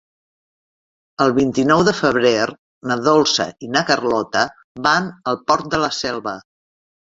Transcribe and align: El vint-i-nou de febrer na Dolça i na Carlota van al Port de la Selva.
El 1.25 1.33
vint-i-nou 1.35 1.83
de 1.89 1.93
febrer 1.97 2.31
na 2.93 2.97
Dolça 3.09 3.47
i 3.67 3.71
na 3.77 3.85
Carlota 3.93 4.45
van 4.91 5.13
al 5.35 5.41
Port 5.53 5.71
de 5.77 5.85
la 5.87 5.95
Selva. 6.03 6.37